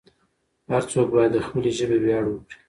هر 0.71 0.83
څوک 0.91 1.07
باید 1.15 1.31
د 1.33 1.39
خپلې 1.45 1.71
ژبې 1.77 1.97
ویاړ 2.03 2.23
وکړي. 2.27 2.57